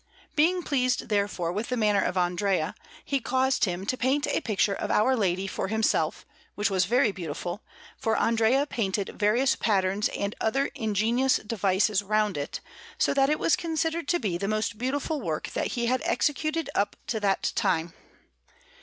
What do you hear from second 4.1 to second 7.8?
a picture of Our Lady for himself, which was very beautiful,